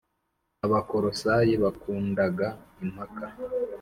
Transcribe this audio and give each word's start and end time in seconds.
Abakolosayi 0.65 1.53
bakundaga 1.63 2.47
impaka 2.83 3.27